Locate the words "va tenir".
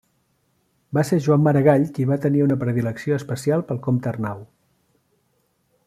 2.13-2.41